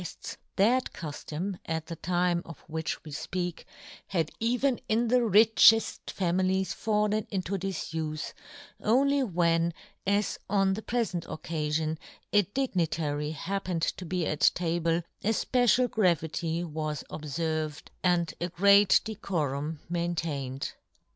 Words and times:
1 0.01 0.05
1 0.05 0.07
guefts, 0.13 0.37
that 0.55 0.93
cuftom, 0.93 1.59
at 1.67 1.85
the 1.85 1.95
time 1.95 2.41
of 2.43 2.61
which 2.61 3.03
we 3.03 3.11
fpeak, 3.11 3.65
had 4.07 4.31
even 4.39 4.79
in 4.89 5.09
the 5.09 5.19
richefl 5.19 6.09
families 6.09 6.73
fallen 6.73 7.27
into 7.29 7.55
difufe, 7.55 8.33
only 8.81 9.21
when, 9.21 9.71
as 10.07 10.39
on 10.49 10.73
the 10.73 10.81
prefent 10.81 11.25
occa 11.25 11.67
fion, 11.67 11.97
a 12.33 12.41
dignitary 12.41 13.29
happened 13.29 13.83
to 13.83 14.03
be 14.03 14.25
at 14.25 14.39
table, 14.55 15.03
a 15.23 15.29
fpecial 15.29 15.87
gravity 15.87 16.63
was 16.63 17.03
obferved, 17.11 17.89
and 18.03 18.33
a 18.41 18.49
great 18.49 19.01
decorum 19.03 19.81
maintained. 19.87 20.73